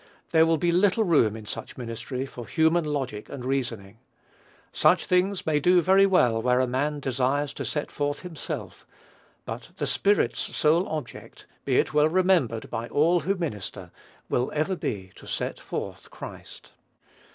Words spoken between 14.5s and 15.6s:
ever be to set